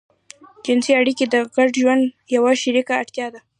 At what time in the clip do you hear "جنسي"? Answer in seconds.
0.65-0.91